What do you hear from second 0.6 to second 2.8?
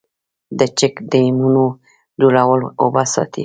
چک ډیمونو جوړول